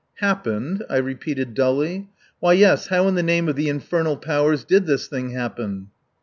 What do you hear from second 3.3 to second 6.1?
of the infernal powers did this thing happen?"